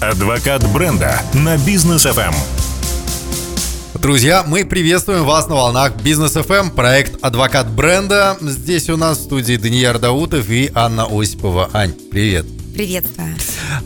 [0.00, 2.34] Адвокат бренда на бизнес FM.
[3.94, 8.36] Друзья, мы приветствуем вас на волнах Бизнес FM, проект «Адвокат бренда».
[8.42, 11.70] Здесь у нас в студии Данияр Даутов и Анна Осипова.
[11.72, 12.44] Ань, привет.
[12.74, 13.36] Приветствую.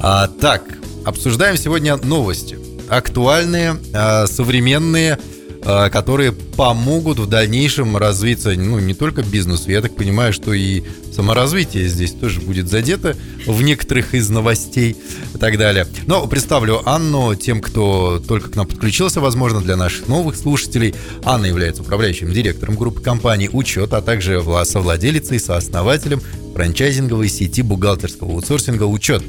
[0.00, 0.64] А, так,
[1.04, 2.58] обсуждаем сегодня новости.
[2.88, 5.16] Актуальные, а, современные,
[5.62, 10.82] которые помогут в дальнейшем развиться, ну, не только бизнесу, я так понимаю, что и
[11.14, 13.16] саморазвитие здесь тоже будет задето
[13.46, 14.96] в некоторых из новостей
[15.34, 15.86] и так далее.
[16.06, 20.94] Но представлю Анну тем, кто только к нам подключился, возможно, для наших новых слушателей.
[21.24, 26.22] Анна является управляющим директором группы компаний «Учет», а также совладелицей и сооснователем
[26.54, 29.22] франчайзинговой сети бухгалтерского аутсорсинга «Учет».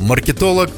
[0.00, 0.70] Маркетолог,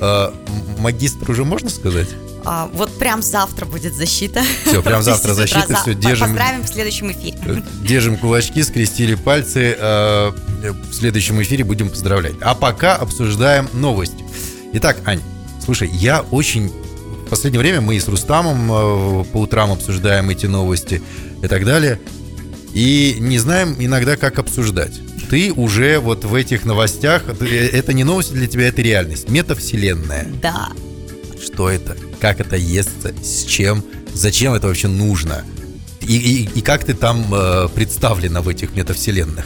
[0.00, 0.30] э,
[0.78, 2.08] магистр уже можно сказать?
[2.44, 4.42] А, вот прям завтра будет защита.
[4.66, 6.28] Все, прям завтра защита, все, держим.
[6.28, 7.38] Поздравим в следующем эфире.
[7.46, 9.76] Э, держим кулачки, скрестили пальцы.
[9.78, 12.34] Э, в следующем эфире будем поздравлять.
[12.40, 14.24] А пока обсуждаем новости.
[14.74, 15.20] Итак, Ань,
[15.64, 16.70] слушай, я очень...
[17.26, 21.00] В последнее время мы с Рустамом э, по утрам обсуждаем эти новости
[21.42, 21.98] и так далее.
[22.74, 25.00] И не знаем иногда, как обсуждать.
[25.34, 29.28] Ты уже вот в этих новостях, это не новости для тебя, это реальность.
[29.28, 30.28] Метавселенная.
[30.40, 30.68] Да.
[31.44, 31.96] Что это?
[32.24, 35.44] как это естся, с чем, зачем это вообще нужно,
[36.00, 39.44] и, и, и как ты там э, представлена в этих метавселенных.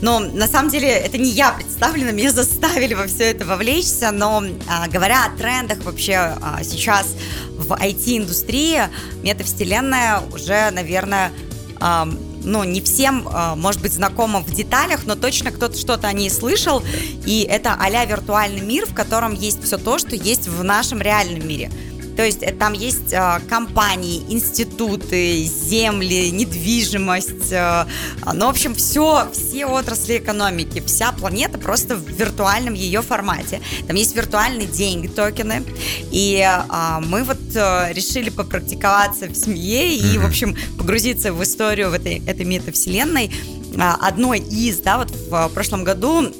[0.00, 4.44] Но на самом деле это не я представлена, меня заставили во все это вовлечься, но
[4.68, 7.16] а, говоря о трендах вообще а, сейчас
[7.56, 8.82] в IT-индустрии,
[9.24, 11.32] метавселенная уже, наверное,
[11.80, 12.08] а,
[12.48, 16.30] ну, не всем, а, может быть, знакомо в деталях, но точно кто-то что-то о ней
[16.30, 16.82] слышал.
[17.26, 21.46] И это а виртуальный мир, в котором есть все то, что есть в нашем реальном
[21.46, 21.70] мире.
[22.18, 27.84] То есть э, там есть э, компании, институты, земли, недвижимость, э,
[28.34, 33.60] ну, в общем, все, все отрасли экономики, вся планета просто в виртуальном ее формате.
[33.86, 35.62] Там есть виртуальные деньги, токены,
[36.10, 40.18] и э, мы вот э, решили попрактиковаться в семье и, mm-hmm.
[40.18, 43.30] в общем, погрузиться в историю в этой, этой метавселенной.
[43.78, 46.32] Одной из, да, вот в прошлом году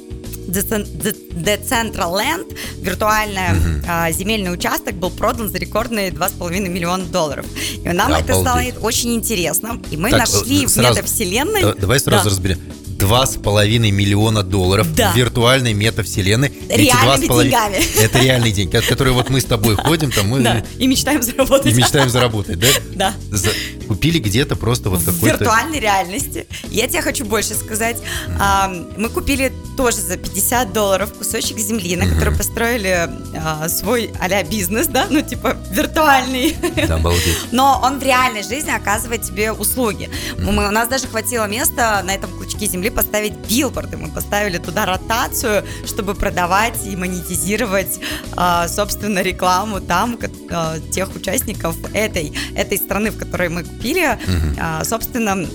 [0.49, 3.85] Decentraland, виртуальный угу.
[3.87, 7.45] а, земельный участок, был продан за рекордные 2,5 миллиона долларов.
[7.83, 8.29] И нам Обалдеть.
[8.29, 9.79] это стало очень интересно.
[9.91, 11.73] И мы так, нашли сразу, в метавселенной...
[11.79, 12.29] Давай сразу да.
[12.29, 12.59] разберем.
[12.99, 15.11] 2,5 миллиона долларов да.
[15.11, 16.51] в виртуальной метавселенной.
[16.69, 17.43] Реальными полов...
[17.43, 17.77] деньгами.
[18.01, 20.41] Это реальные деньги, которые вот мы с тобой ходим, там мы...
[20.41, 21.73] Да, и мечтаем заработать.
[21.73, 22.67] И мечтаем заработать, да?
[22.99, 23.13] Да.
[23.31, 23.49] За...
[23.87, 25.37] Купили где-то просто вот какой-то...
[25.37, 26.47] В виртуальной реальности.
[26.69, 27.95] Я тебе хочу больше сказать.
[28.27, 28.93] Mm.
[28.97, 34.87] Мы купили тоже за 50 долларов кусочек земли, на который построили а, свой а бизнес,
[34.87, 36.53] да, ну типа виртуальный.
[36.85, 37.37] Да, обалдеть.
[37.53, 40.09] Но он в реальной жизни оказывает тебе услуги.
[40.37, 44.85] Мы, у нас даже хватило места на этом клочке земли поставить билборды, мы поставили туда
[44.85, 48.01] ротацию, чтобы продавать и монетизировать,
[48.35, 50.19] а, собственно, рекламу там
[50.51, 54.83] а, тех участников этой, этой страны, в которой мы купили, угу.
[54.83, 55.47] собственно,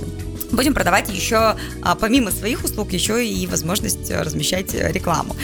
[0.55, 1.57] будем продавать еще,
[2.01, 5.37] помимо своих услуг, еще и возможность размещать рекламу.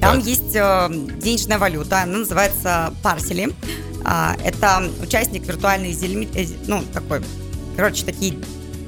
[0.00, 0.26] Там так.
[0.26, 0.88] есть э,
[1.22, 3.50] денежная валюта, она называется парсели.
[4.44, 7.20] Это участник виртуальной э, ну, такой,
[7.76, 8.38] короче, такие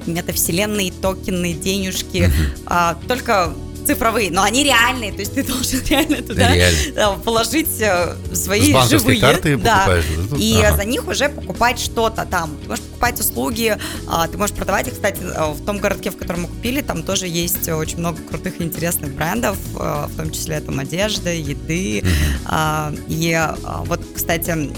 [0.06, 2.30] метавселенные, токены, денежки,
[2.66, 3.52] а, только
[3.86, 7.18] цифровые, но они реальные, то есть ты должен реально туда реально.
[7.24, 10.00] положить э, свои С живые, карты да,
[10.38, 10.76] и ага.
[10.76, 12.56] за них уже покупать что-то там.
[12.62, 13.76] Ты можешь покупать услуги,
[14.08, 17.02] а, ты можешь продавать их, кстати, э, в том городке, в котором мы купили, там
[17.02, 22.02] тоже есть очень много крутых и интересных брендов, э, в том числе там одежда, еды,
[22.02, 22.96] угу.
[23.08, 23.40] и
[23.86, 24.70] вот, кстати,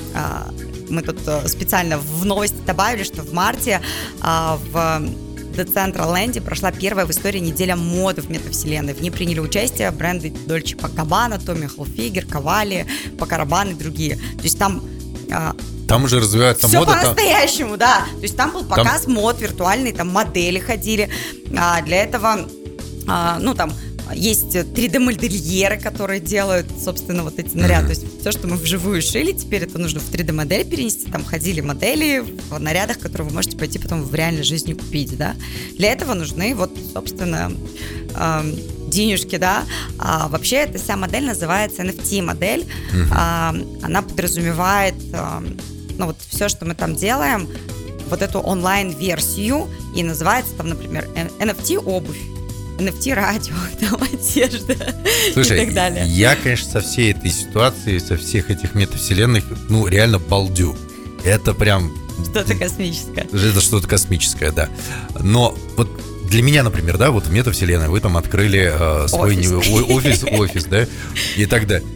[0.92, 3.80] мы тут э, специально в новости добавили, что в марте
[4.20, 5.02] а, в
[5.52, 8.94] The Central Land прошла первая в истории неделя моды в метавселенной.
[8.94, 12.86] В ней приняли участие бренды Dolce Gabbana, Tommy Hilfiger, Cavalli,
[13.16, 14.16] Pacaraban и другие.
[14.16, 14.82] То есть там
[15.30, 15.54] а,
[15.88, 16.92] там уже развивается все мода.
[16.92, 18.06] Все по-настоящему, да.
[18.16, 19.14] То есть там был показ там...
[19.14, 21.10] мод виртуальный, там модели ходили.
[21.56, 22.48] А, для этого,
[23.06, 23.72] а, ну там
[24.14, 27.92] есть 3D-модельеры, которые делают, собственно, вот эти наряды.
[27.92, 27.94] Mm-hmm.
[27.94, 31.10] То есть все, что мы вживую шили, теперь это нужно в 3D-модель перенести.
[31.10, 35.34] Там ходили модели в нарядах, которые вы можете пойти потом в реальной жизни купить, да.
[35.76, 37.52] Для этого нужны вот, собственно,
[38.14, 38.54] э,
[38.88, 39.64] денежки, да.
[39.98, 42.66] А вообще эта вся модель называется NFT-модель.
[42.92, 43.08] Mm-hmm.
[43.12, 45.42] А, она подразумевает, а,
[45.98, 47.48] ну вот все, что мы там делаем,
[48.08, 51.08] вот эту онлайн-версию, и называется там, например,
[51.38, 52.41] NFT-обувь.
[52.78, 54.76] NFT радио, там одежда
[55.32, 56.06] Слушай, и так далее.
[56.06, 60.76] Я, конечно, со всей этой ситуации, со всех этих метавселенных, ну, реально балдю.
[61.24, 61.92] Это прям...
[62.30, 63.22] Что-то космическое.
[63.22, 64.68] Это что-то космическое, да.
[65.20, 65.88] Но вот
[66.28, 69.50] для меня, например, да, вот в метавселенной вы там открыли э, свой офис.
[69.50, 69.56] Не,
[69.94, 70.86] офис, офис, да,
[71.36, 71.86] и так далее.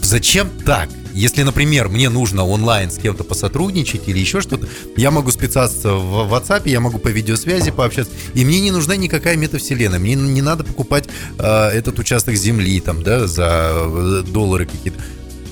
[0.00, 0.88] зачем так?
[1.12, 6.32] Если, например, мне нужно онлайн с кем-то посотрудничать или еще что-то, я могу списаться в
[6.32, 10.64] WhatsApp, я могу по видеосвязи пообщаться, и мне не нужна никакая метавселенная, мне не надо
[10.64, 15.00] покупать э, этот участок земли там, да, за э, доллары какие-то.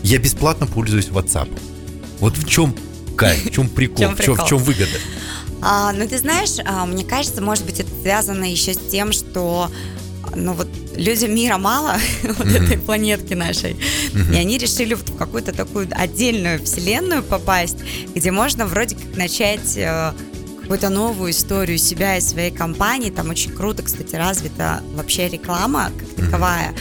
[0.03, 1.51] Я бесплатно пользуюсь WhatsApp.
[2.21, 2.75] Вот в чем
[3.17, 4.35] кайф, в чем прикол, в чем?
[4.35, 4.99] В, чем, выгода?
[5.63, 9.71] А, ну, ты знаешь, а, мне кажется, может быть, это связано еще с тем, что
[10.35, 10.69] ну вот
[11.01, 13.77] людям мира мало, вот этой планетки нашей,
[14.33, 17.79] и они решили в какую-то такую отдельную вселенную попасть,
[18.15, 20.13] где можно вроде как начать э,
[20.61, 23.11] какую-то новую историю себя и своей компании.
[23.11, 26.75] Там очень круто, кстати, развита вообще реклама как таковая.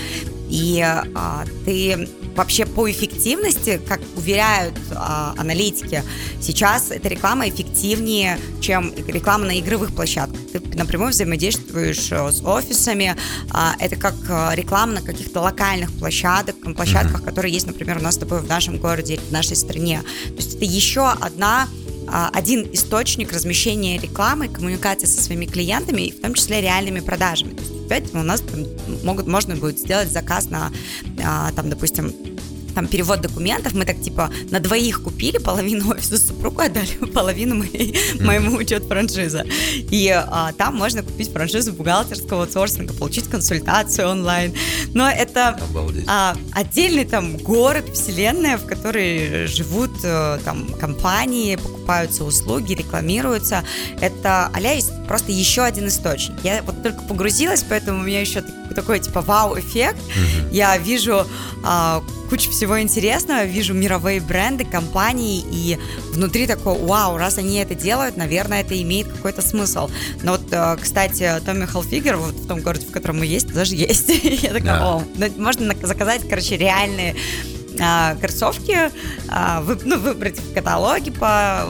[0.50, 6.04] И а, ты вообще по эффективности, как уверяют а, аналитики,
[6.42, 10.40] сейчас эта реклама эффективнее, чем реклама на игровых площадках.
[10.54, 13.16] Ты напрямую взаимодействуешь э, с офисами.
[13.52, 18.16] А, это как э, реклама на каких-то локальных площадках, площадках, которые есть, например, у нас
[18.16, 20.02] с тобой в нашем городе или в нашей стране.
[20.28, 21.68] То есть это еще одна
[22.12, 27.79] а, один источник размещения рекламы, коммуникации со своими клиентами, в том числе реальными продажами.
[27.90, 28.66] То есть, опять у нас там,
[29.04, 30.72] могут, можно будет сделать заказ на,
[31.24, 32.14] а, там, допустим,
[32.74, 37.92] там перевод документов, мы так типа на двоих купили, половину офиса супругу отдали, половину моей,
[37.92, 38.26] mm-hmm.
[38.26, 39.46] моему учет франшиза.
[39.74, 44.54] И а, там можно купить франшизу бухгалтерского аутсорсинга, получить консультацию онлайн.
[44.94, 45.60] Но это
[46.08, 53.64] а, отдельный там город, вселенная, в которой живут а, там компании, покупаются услуги, рекламируются.
[54.02, 54.60] Это а
[55.08, 56.36] просто еще один источник.
[56.44, 58.44] Я вот только погрузилась, поэтому у меня еще
[58.82, 60.00] такой типа вау-эффект.
[60.00, 60.50] Mm-hmm.
[60.52, 61.26] Я вижу
[61.64, 65.78] а, кучу всего интересного, вижу мировые бренды, компании, и
[66.14, 69.90] внутри такой, вау, раз они это делают, наверное, это имеет какой-то смысл.
[70.24, 73.76] Но вот, э, кстати, Томми Холфигер, вот в том городе, в котором мы есть, даже
[73.76, 74.10] есть.
[74.24, 77.16] Я такая, о, ну, можно заказать, короче, реальные
[77.80, 78.92] а, кроссовки,
[79.30, 81.68] а, ну, выбрать в каталоге по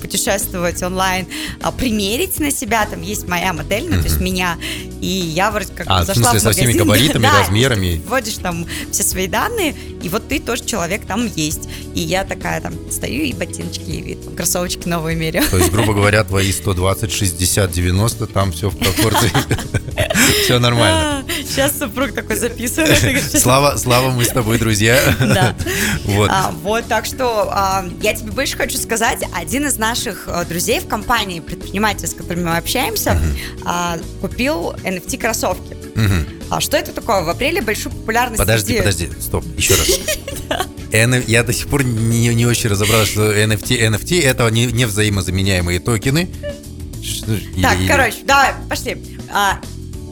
[0.00, 1.26] путешествовать онлайн,
[1.60, 4.56] а, примерить на себя, там есть моя модель, ну, то есть меня,
[5.00, 6.52] и я вроде как а, зашла в, смысле, в магазин.
[6.52, 8.02] со всеми габаритами, да, размерами?
[8.06, 11.68] вводишь там все свои данные, и вот ты тоже человек там есть.
[11.94, 15.48] И я такая там стою и ботиночки, и там, кроссовочки новые меряю.
[15.48, 19.30] То есть, грубо говоря, твои 120, 60, 90, там все в пропорции.
[20.44, 21.24] Все нормально.
[21.28, 23.22] Сейчас супруг такой записывает.
[23.40, 24.98] Слава, Слава, мы с тобой друзья.
[25.20, 25.54] Да.
[26.04, 26.30] Вот.
[26.30, 30.80] А, вот, так что а, я тебе больше хочу сказать, один из наших а, друзей
[30.80, 33.18] в компании, предприниматель, с которыми мы общаемся,
[33.64, 35.76] а, купил NFT кроссовки.
[36.50, 37.22] А что это такое?
[37.22, 38.38] В апреле большую популярность...
[38.38, 39.88] Подожди, подожди, стоп, еще раз.
[41.26, 45.80] Я до сих пор не, не очень разобрался, что NFT, NFT это не, не взаимозаменяемые
[45.80, 46.28] токены.
[47.62, 49.02] Так, короче, давай, пошли.
[49.32, 49.58] А,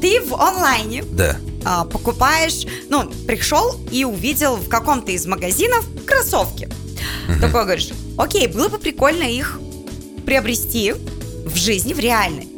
[0.00, 1.37] ты в онлайне да.
[1.64, 6.69] а, покупаешь, ну, пришел и увидел в каком-то из магазинов кроссовки.
[7.29, 7.41] Угу.
[7.41, 9.61] Такой говоришь, окей, было бы прикольно их
[10.27, 12.49] приобрести в жизни, в реальной.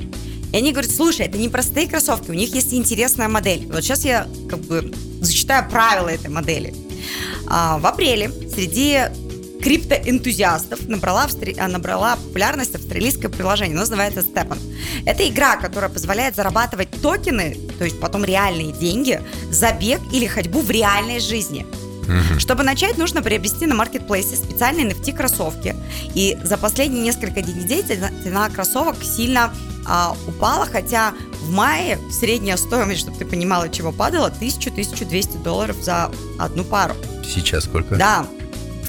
[0.52, 3.66] И они говорят, слушай, это не простые кроссовки, у них есть интересная модель.
[3.72, 6.74] Вот сейчас я как бы зачитаю правила этой модели.
[7.48, 9.00] А, в апреле среди
[9.62, 11.26] криптоэнтузиастов набрала,
[11.58, 14.58] а, набрала популярность австралийское приложение, оно называется Stepan.
[15.06, 20.60] Это игра, которая позволяет зарабатывать токены, то есть потом реальные деньги, за бег или ходьбу
[20.60, 21.64] в реальной жизни.
[22.02, 22.40] Угу.
[22.40, 25.76] Чтобы начать, нужно приобрести на маркетплейсе специальные NFT-кроссовки.
[26.14, 27.84] И за последние несколько недель
[28.22, 29.52] цена кроссовок сильно
[29.86, 36.10] а, упала, хотя в мае средняя стоимость, чтобы ты понимала, чего падала, 1000-1200 долларов за
[36.38, 36.94] одну пару.
[37.24, 37.96] Сейчас сколько?
[37.96, 38.26] Да,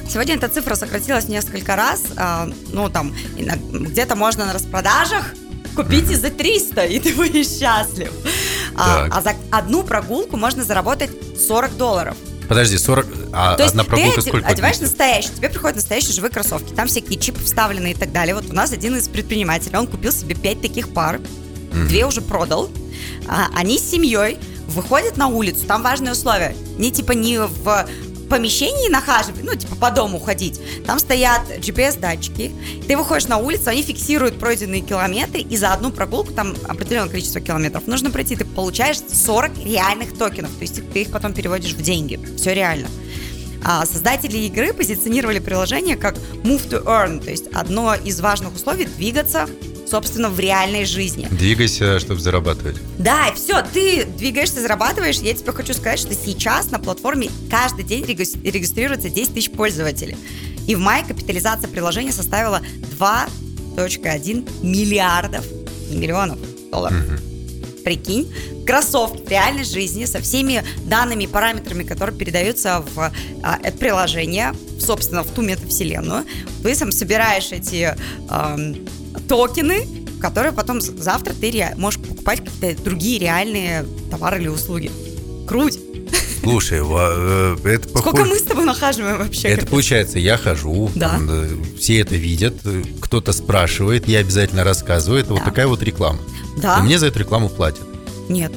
[0.06, 2.04] Сегодня эта цифра сократилась несколько раз.
[2.16, 5.32] А, ну, там, где-то можно на распродажах
[5.74, 8.12] купить и за 300, и ты будешь счастлив.
[8.76, 12.16] А, а за одну прогулку можно заработать 40 долларов.
[12.48, 14.46] Подожди, 40, а То одна прогулка ты сколько?
[14.46, 18.34] одеваешь настоящий, тебе приходят настоящие живые кроссовки, там всякие чипы вставлены и так далее.
[18.34, 21.86] Вот у нас один из предпринимателей, он купил себе 5 таких пар, mm-hmm.
[21.86, 22.70] две уже продал,
[23.26, 27.86] а, они с семьей выходят на улицу, там важные условия, не типа не в
[28.34, 32.50] помещении нахаживать, ну, типа по дому ходить, там стоят GPS-датчики,
[32.88, 37.40] ты выходишь на улицу, они фиксируют пройденные километры, и за одну прогулку, там определенное количество
[37.40, 41.82] километров нужно пройти, ты получаешь 40 реальных токенов, то есть ты их потом переводишь в
[41.82, 42.88] деньги, все реально.
[43.62, 48.86] А создатели игры позиционировали приложение как Move to Earn, то есть одно из важных условий
[48.86, 49.48] двигаться
[49.94, 51.28] собственно, в реальной жизни.
[51.30, 52.78] Двигайся, чтобы зарабатывать.
[52.98, 55.18] Да, и все, ты двигаешься, зарабатываешь.
[55.18, 60.16] Я тебе хочу сказать, что сейчас на платформе каждый день регистрируется 10 тысяч пользователей.
[60.66, 62.60] И в мае капитализация приложения составила
[62.98, 65.44] 2,1 миллиардов,
[65.90, 66.38] миллионов
[66.72, 66.96] долларов.
[66.98, 67.84] Угу.
[67.84, 68.34] прикинь,
[68.66, 73.12] кроссовки в реальной жизни со всеми данными, параметрами, которые передаются в
[73.44, 76.24] а, это приложение, собственно, в ту метавселенную.
[76.64, 77.94] Ты сам собираешь эти
[78.28, 78.74] э,
[79.28, 79.86] токены,
[80.20, 84.90] которые потом завтра ты можешь покупать какие-то другие реальные товары или услуги.
[85.46, 85.78] Круть!
[86.42, 88.16] Слушай, э, это похоже...
[88.16, 89.48] Сколько мы с тобой нахаживаем вообще?
[89.48, 91.18] Это получается, я хожу, да.
[91.78, 92.54] все это видят,
[93.00, 95.20] кто-то спрашивает, я обязательно рассказываю.
[95.20, 95.34] Это да.
[95.36, 96.20] вот такая вот реклама.
[96.58, 96.80] Да.
[96.80, 97.82] И мне за эту рекламу платят.
[98.28, 98.52] Нет.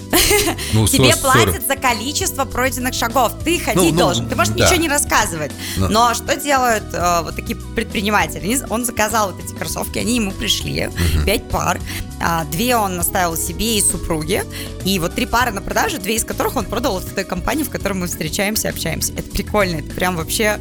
[0.74, 1.20] Ну, Тебе 40.
[1.22, 3.34] платят за количество пройденных шагов.
[3.44, 4.30] Ты ходить ну, ну, должен.
[4.30, 4.66] Ты можешь да.
[4.66, 5.52] ничего не рассказывать.
[5.78, 8.60] Но, Но что делают э, вот такие предприниматели?
[8.70, 10.88] Он заказал вот эти кроссовки, они ему пришли.
[10.88, 11.26] Угу.
[11.26, 11.80] Пять пар.
[12.20, 14.46] А, две он оставил себе и супруге.
[14.86, 17.70] И вот три пары на продажу, две из которых он продал в той компании, в
[17.70, 19.14] которой мы встречаемся, общаемся.
[19.14, 19.78] Это прикольно.
[19.78, 20.60] Это прям вообще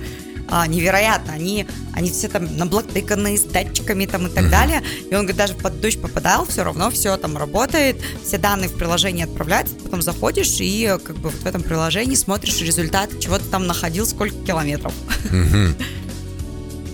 [0.49, 1.33] а, невероятно.
[1.33, 4.51] Они, они все там наблатыканы с датчиками там и так mm-hmm.
[4.51, 4.83] далее.
[5.11, 8.75] И он говорит, даже под дождь попадал, все равно все там работает, все данные в
[8.75, 13.45] приложении отправляются, потом заходишь и как бы вот в этом приложении смотришь результат, чего ты
[13.45, 14.93] там находил, сколько километров.
[15.31, 15.83] Mm-hmm.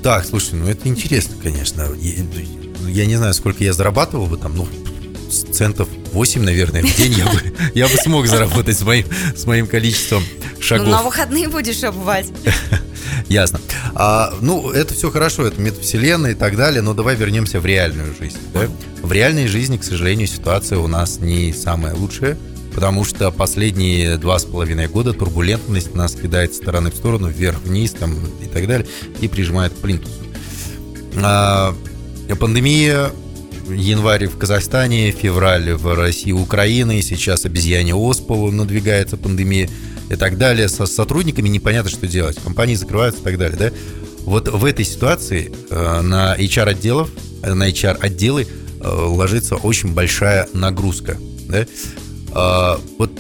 [0.03, 1.89] Так, слушай, ну это интересно, конечно.
[2.01, 2.25] Я,
[2.89, 4.67] я не знаю, сколько я зарабатывал бы там, ну,
[5.33, 9.07] центов 8, наверное, в день я бы, я бы смог заработать с моим,
[9.37, 10.25] с моим количеством
[10.61, 10.87] шагов.
[10.87, 12.27] Ну, на выходные будешь обувать.
[13.29, 13.61] Ясно.
[13.95, 18.15] А, ну, это все хорошо, это метавселенная и так далее, но давай вернемся в реальную
[18.19, 18.39] жизнь.
[18.53, 18.69] Да?
[19.03, 22.37] В реальной жизни, к сожалению, ситуация у нас не самая лучшая,
[22.75, 27.93] потому что последние два с половиной года турбулентность нас кидает с стороны в сторону, вверх-вниз
[27.93, 28.87] там, и так далее,
[29.21, 30.15] и прижимает к плинтусу.
[31.17, 31.75] А,
[32.39, 33.11] пандемия
[33.69, 39.69] январь в Казахстане, февраль в России, Украина, и сейчас обезьяне оспа надвигается пандемия
[40.13, 40.69] и так далее.
[40.69, 42.39] Со сотрудниками непонятно, что делать.
[42.43, 43.71] Компании закрываются и так далее, да?
[44.25, 47.11] Вот в этой ситуации э, на HR-отделов,
[47.43, 48.47] э, на HR-отделы
[48.81, 51.67] э, ложится очень большая нагрузка, да?
[52.35, 53.11] Э, вот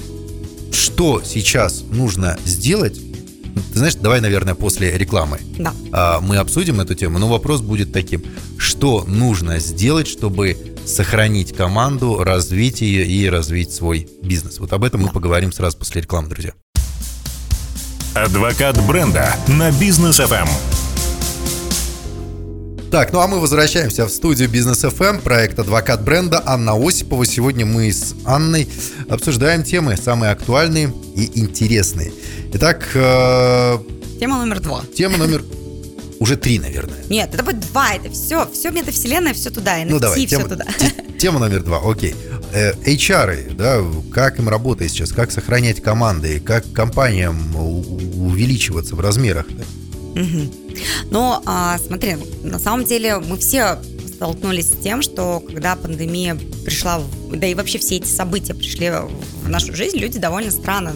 [0.72, 3.00] что сейчас нужно сделать,
[3.72, 5.74] ты знаешь, давай, наверное, после рекламы да.
[5.92, 8.22] А, мы обсудим эту тему, но вопрос будет таким.
[8.56, 10.56] Что нужно сделать, чтобы
[10.86, 14.58] сохранить команду, развить ее и развить свой бизнес?
[14.58, 15.06] Вот об этом да.
[15.06, 16.52] мы поговорим сразу после рекламы, друзья.
[18.14, 20.46] Адвокат бренда на бизнес FM.
[22.90, 27.24] Так, ну а мы возвращаемся в студию Бизнес FM, проект Адвокат бренда Анна Осипова.
[27.24, 28.68] Сегодня мы с Анной
[29.08, 32.12] обсуждаем темы самые актуальные и интересные.
[32.52, 33.78] Итак, э...
[34.20, 34.82] тема номер два.
[34.94, 35.42] Тема номер
[36.20, 37.02] уже три, наверное.
[37.08, 40.48] Нет, это будет два, это все, все метавселенная, все туда, NFT, ну, давай, все тема,
[40.50, 40.66] туда.
[41.18, 42.14] Тема номер два, окей.
[42.30, 43.80] Э, HR, да,
[44.12, 49.46] как им работать сейчас, как сохранять команды, как компаниям увеличиваться в размерах.
[50.14, 50.52] Угу.
[51.10, 57.00] Ну, а, смотри, на самом деле мы все столкнулись с тем, что когда пандемия пришла,
[57.32, 58.90] да и вообще все эти события пришли
[59.42, 60.94] в нашу жизнь, люди довольно странно,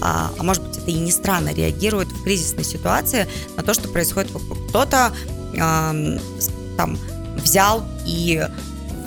[0.00, 3.88] а, а может быть это и не странно, реагируют в кризисной ситуации на то, что
[3.88, 4.68] происходит вокруг.
[4.68, 5.12] Кто-то
[5.58, 6.18] а,
[6.76, 6.98] там
[7.42, 8.46] взял и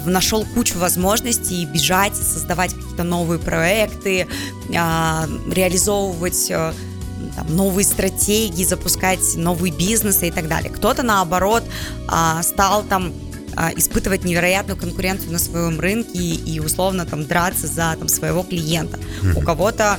[0.05, 4.27] нашел кучу возможностей бежать, создавать какие-то новые проекты,
[4.75, 6.73] а, реализовывать э,
[7.35, 10.71] там, новые стратегии, запускать новые бизнесы и так далее.
[10.71, 11.63] Кто-то, наоборот,
[12.07, 13.13] а, стал там
[13.55, 18.97] а, испытывать невероятную конкуренцию на своем рынке и, условно там драться за там, своего клиента.
[18.97, 19.37] Mm-hmm.
[19.37, 19.97] У кого-то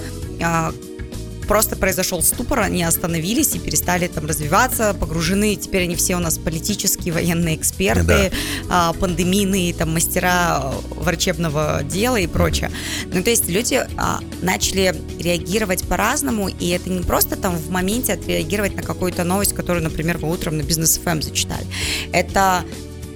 [1.52, 6.38] просто произошел ступор, они остановились и перестали там развиваться, погружены, теперь они все у нас
[6.38, 8.30] политические, военные эксперты, да.
[8.70, 12.70] а, пандемийные там мастера врачебного дела и прочее.
[13.12, 18.14] Ну, то есть люди а, начали реагировать по-разному, и это не просто там в моменте
[18.14, 21.66] отреагировать на какую-то новость, которую, например, вы утром на бизнес ФМ зачитали.
[22.12, 22.64] Это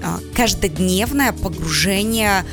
[0.02, 2.44] а, каждодневное погружение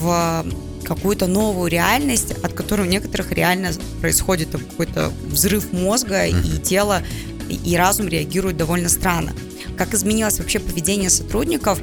[0.00, 0.44] в
[0.84, 6.56] какую-то новую реальность, от которой у некоторых реально происходит какой-то взрыв мозга, mm-hmm.
[6.56, 7.02] и тело,
[7.48, 9.32] и разум реагируют довольно странно.
[9.76, 11.80] Как изменилось вообще поведение сотрудников,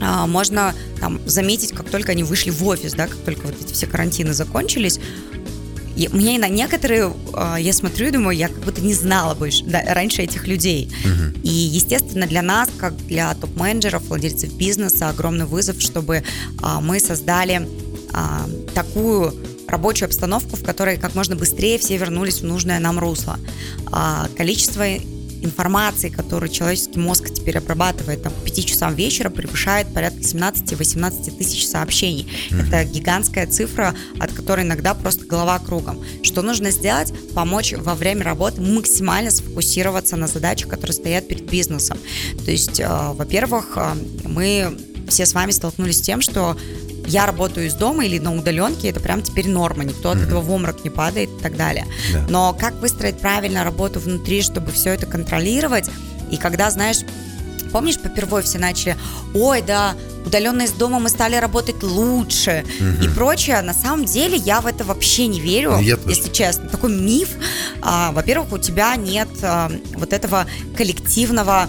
[0.00, 3.72] а, можно там, заметить, как только они вышли в офис, да, как только вот эти
[3.72, 5.00] все карантины закончились,
[5.96, 9.64] и мне на некоторые, а, я смотрю и думаю, я как будто не знала больше
[9.64, 10.92] да, раньше этих людей.
[11.04, 11.40] Uh-huh.
[11.42, 16.22] И, естественно, для нас, как для топ-менеджеров, владельцев бизнеса, огромный вызов, чтобы
[16.62, 17.66] а, мы создали
[18.12, 19.34] а, такую
[19.68, 23.38] рабочую обстановку, в которой как можно быстрее все вернулись в нужное нам русло.
[23.90, 24.84] А, количество
[25.42, 31.66] информации, которую человеческий мозг теперь обрабатывает там, к 5 часам вечера, превышает порядка 17-18 тысяч
[31.66, 32.28] сообщений.
[32.50, 32.66] Mm-hmm.
[32.66, 36.02] Это гигантская цифра, от которой иногда просто голова кругом.
[36.22, 37.12] Что нужно сделать?
[37.34, 41.98] Помочь во время работы максимально сфокусироваться на задачах, которые стоят перед бизнесом.
[42.44, 43.94] То есть, э, во-первых, э,
[44.24, 44.76] мы
[45.08, 46.56] все с вами столкнулись с тем, что
[47.06, 50.50] я работаю из дома или на удаленке, это прям теперь норма, никто от этого в
[50.50, 51.86] обморок не падает и так далее.
[52.12, 52.26] Да.
[52.28, 55.88] Но как выстроить правильно работу внутри, чтобы все это контролировать,
[56.30, 56.98] и когда, знаешь,
[57.72, 58.96] помнишь, попервой все начали,
[59.34, 59.94] ой, да,
[60.24, 62.64] удаленно из дома мы стали работать лучше
[63.02, 63.60] и прочее.
[63.62, 66.08] На самом деле я в это вообще не верю, Ну, я тоже.
[66.16, 66.68] если честно.
[66.68, 67.28] Такой миф.
[67.82, 70.46] А, во-первых, у тебя нет а, вот этого
[70.76, 71.68] коллективного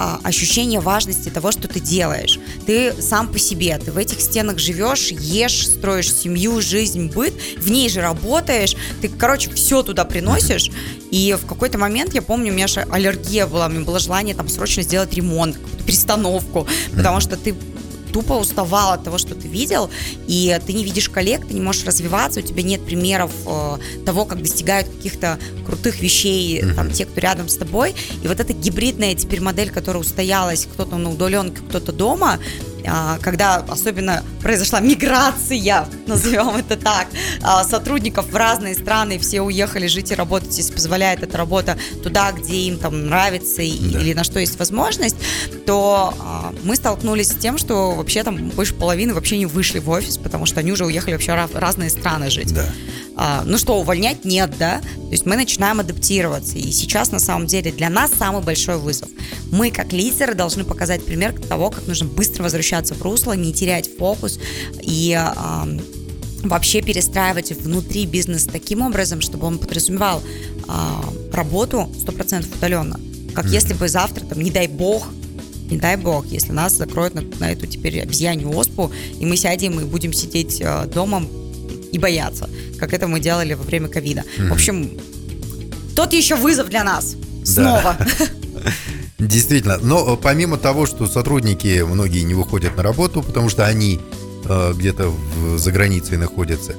[0.00, 2.38] а, ощущения важности того, что ты делаешь.
[2.66, 7.68] Ты сам по себе, ты в этих стенах живешь, ешь, строишь семью, жизнь, быт, в
[7.68, 10.70] ней же работаешь, ты, короче, все туда приносишь,
[11.10, 14.36] и в какой-то момент, я помню, у меня же аллергия была, у меня было желание
[14.36, 17.56] там срочно сделать ремонт, перестановку, потому что ты
[18.12, 19.90] тупо уставал от того, что ты видел,
[20.26, 24.24] и ты не видишь коллег, ты не можешь развиваться, у тебя нет примеров э, того,
[24.24, 27.94] как достигают каких-то крутых вещей там те, кто рядом с тобой.
[28.22, 32.38] И вот эта гибридная теперь модель, которая устоялась, кто-то на удаленке, кто-то дома,
[32.86, 37.08] а, когда особенно произошла миграция, назовем это так,
[37.42, 42.32] а, сотрудников в разные страны, все уехали жить и работать, если позволяет эта работа туда,
[42.32, 44.00] где им там нравится и- Да.
[44.00, 45.16] или на что есть возможность,
[45.66, 49.90] то а, мы столкнулись с тем, что вообще там больше половины вообще не вышли в
[49.90, 52.54] офис, потому что они уже уехали вообще в разные страны жить.
[52.54, 52.64] Да.
[53.20, 54.80] А, ну что, увольнять нет, да?
[54.80, 56.56] То есть мы начинаем адаптироваться.
[56.56, 59.08] И сейчас на самом деле для нас самый большой вызов.
[59.50, 63.90] Мы как лидеры должны показать пример того, как нужно быстро возвращаться в русло, не терять
[63.98, 64.37] фокус
[64.82, 65.68] и а,
[66.42, 70.22] вообще перестраивать внутри бизнес таким образом, чтобы он подразумевал
[70.66, 73.00] а, работу 100% удаленно.
[73.34, 75.06] Как если бы завтра, там, не дай бог,
[75.70, 79.78] не дай бог, если нас закроют на, на эту теперь обезьянью оспу, и мы сядем
[79.80, 81.22] и будем сидеть э, дома
[81.92, 84.24] и бояться, как это мы делали во время ковида.
[84.38, 84.90] В общем,
[85.94, 87.16] тот еще вызов для нас.
[87.44, 87.96] Снова.
[89.18, 89.78] Действительно.
[89.78, 94.00] Но э, помимо того, что сотрудники многие не выходят на работу, потому что они
[94.76, 96.74] где-то в- за границей находятся,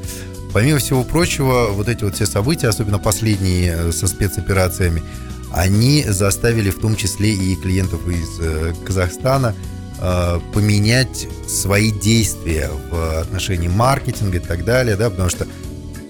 [0.53, 5.03] помимо всего прочего, вот эти вот все события, особенно последние э, со спецоперациями,
[5.51, 9.55] они заставили в том числе и клиентов из э, Казахстана
[9.99, 15.47] э, поменять свои действия в отношении маркетинга и так далее, да, потому что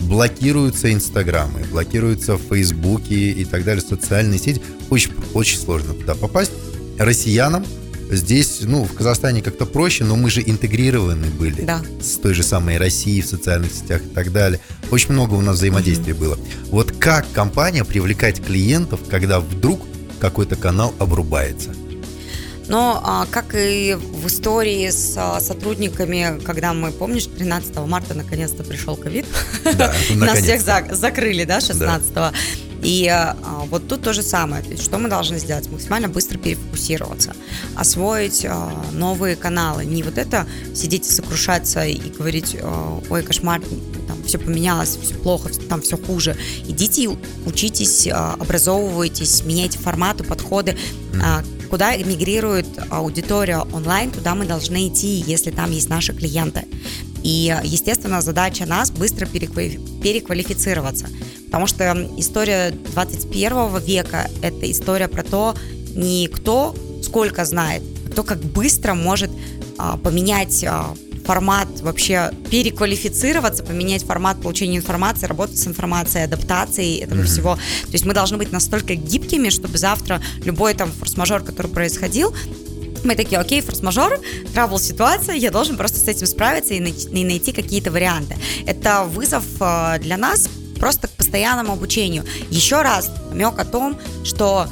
[0.02, 4.62] блокируются инстаграмы, блокируются фейсбуки и так далее, социальные сети.
[4.90, 6.52] Очень, очень сложно туда попасть.
[6.98, 7.66] Россиянам
[8.10, 11.82] здесь, ну, в Казахстане как-то проще, но мы же интегрированы были Да.
[12.02, 14.60] с той же самой Россией в социальных сетях и так далее.
[14.92, 16.38] Очень много у нас взаимодействия было.
[16.70, 19.82] Вот как компания привлекать клиентов, когда вдруг
[20.20, 21.74] какой-то канал обрубается?
[22.68, 28.64] Но а, как и в истории с а, сотрудниками, когда мы, помнишь, 13 марта наконец-то
[28.64, 29.26] пришел ковид,
[29.76, 32.14] Да, нас всех закрыли, да, 16
[32.82, 33.36] И а,
[33.70, 34.64] вот тут то же самое.
[34.64, 35.70] То есть, что мы должны сделать?
[35.70, 37.36] Максимально быстро перефокусироваться,
[37.76, 39.86] освоить а, новые каналы.
[39.86, 43.62] Не вот это сидеть и сокрушаться и говорить, а, ой, кошмар,
[44.08, 46.38] там все поменялось, все плохо, там все хуже.
[46.68, 47.10] Идите и
[47.46, 50.78] учитесь, образовывайтесь, меняйте форматы, подходы.
[51.22, 56.64] А, Куда мигрирует аудитория онлайн, туда мы должны идти, если там есть наши клиенты.
[57.22, 61.08] И, естественно, задача нас быстро переква- переквалифицироваться.
[61.50, 65.56] Потому что история 21 века– это история про то,
[65.96, 69.32] не кто сколько знает, а кто как быстро может
[69.80, 70.94] а, поменять а,
[71.26, 77.56] формат вообще переквалифицироваться, поменять формат получения информации, работать с информацией, адаптацией этого всего.
[77.56, 82.36] То есть мы должны быть настолько гибкими, чтобы завтра любой там форс-мажор, который происходил,
[83.04, 84.20] мы такие, окей, форс-мажор,
[84.54, 88.36] трабл ситуация, я должен просто с этим справиться и найти, и найти какие-то варианты.
[88.66, 90.50] Это вызов э, для нас
[90.80, 92.24] просто к постоянному обучению.
[92.50, 94.68] Еще раз намек о том, что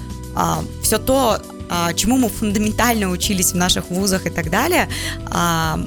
[0.84, 4.88] все то, а, чему мы фундаментально учились в наших вузах и так далее,
[5.32, 5.80] а,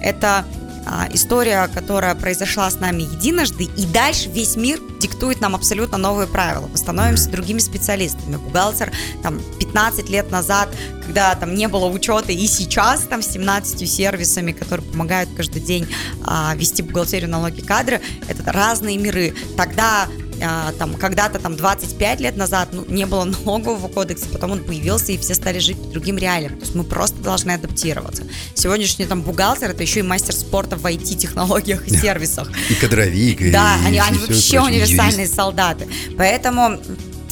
[0.00, 0.44] это
[0.86, 6.28] а, история, которая произошла с нами единожды, и дальше весь мир диктует нам абсолютно новые
[6.28, 6.68] правила.
[6.70, 8.36] Мы становимся другими специалистами.
[8.36, 10.68] Бухгалтер там 15 лет назад,
[11.04, 15.88] когда там не было учета, и сейчас там с 17 сервисами, которые помогают каждый день
[16.24, 19.34] а, вести бухгалтерию, налоги, кадры, это разные миры.
[19.56, 20.06] Тогда
[20.42, 25.12] а, там когда-то там 25 лет назад ну, не было налогового кодекса, потом он появился,
[25.12, 26.54] и все стали жить по другим реалиям.
[26.56, 28.24] То есть мы просто должны адаптироваться.
[28.54, 32.50] Сегодняшний там бухгалтер это еще и мастер спорта в IT-технологиях и сервисах.
[32.70, 35.34] И кадровик, и- Да, и они, всё они вообще универсальные юрист.
[35.34, 35.88] солдаты.
[36.16, 36.80] Поэтому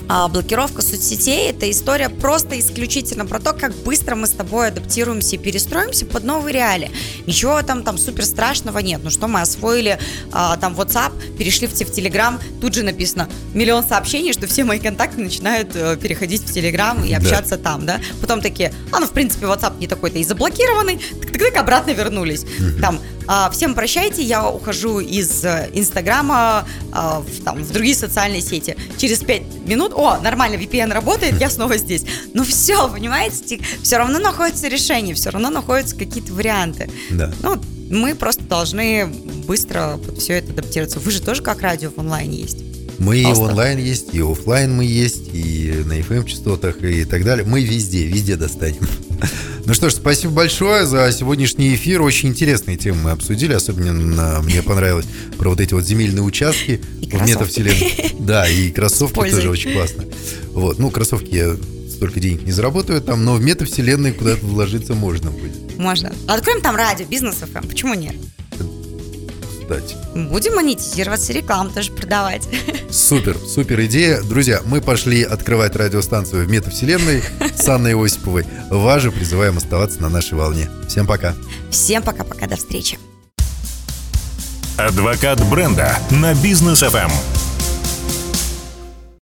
[0.09, 5.37] а, блокировка соцсетей это история просто исключительно про то, как быстро мы с тобой адаптируемся
[5.37, 6.90] и перестроимся под новые реалии.
[7.27, 9.01] Ничего там, там супер страшного нет.
[9.03, 9.99] Ну что, мы освоили
[10.33, 14.79] а, там WhatsApp, перешли в, в Telegram, тут же написано миллион сообщений, что все мои
[14.79, 17.17] контакты начинают э, переходить в Telegram и Да.
[17.19, 18.01] общаться там, да.
[18.21, 21.90] Потом такие, а ну в принципе WhatsApp не такой-то и заблокированный, так, так, так обратно
[21.93, 22.45] вернулись.
[22.81, 23.01] Там
[23.51, 28.77] всем прощайте, я ухожу из э, Инстаграма а, в, там, в другие социальные сети.
[28.97, 32.05] Через 5 минут, о, нормально, VPN работает, я снова здесь.
[32.35, 36.91] Ну все, понимаете, все равно находится решение, все равно находятся какие-то варианты.
[37.11, 37.33] Да.
[37.43, 37.61] Ну,
[37.91, 39.07] мы просто должны
[39.47, 41.01] быстро под все это адаптироваться.
[41.01, 42.74] Вы же тоже как радио в онлайне есть.
[42.99, 47.45] Мы и онлайн есть, и оффлайн мы есть, и на FM частотах, и так далее.
[47.45, 48.87] Мы везде, везде достанем.
[49.67, 52.03] Ну что ж, спасибо большое за сегодняшний эфир.
[52.03, 53.55] Очень интересные темы мы обсудили.
[53.55, 55.07] Особенно мне понравилось
[55.39, 58.15] про вот эти вот земельные участки И в метавселенной.
[58.19, 60.05] Да, и кроссовки тоже очень классно.
[60.53, 61.57] Вот, ну, кроссовки я
[61.91, 65.79] столько денег не заработаю там, но в метавселенной куда-то вложиться можно будет.
[65.79, 66.13] Можно.
[66.29, 67.37] Откроем там радио, бизнес.
[67.69, 68.17] Почему нет?
[69.75, 69.97] Кстати.
[70.15, 72.49] Будем монетизироваться, рекламу тоже продавать.
[72.91, 74.23] Супер, супер идея.
[74.23, 77.23] Друзья, мы пошли открывать радиостанцию в метавселенной
[77.57, 78.47] с Анной Осиповой.
[78.71, 80.71] Вас же призываем оставаться на нашей волне.
[80.89, 81.35] Всем пока.
[81.71, 82.99] Всем пока-пока, до встречи.
[84.77, 87.11] Адвокат бренда на бизнес FM.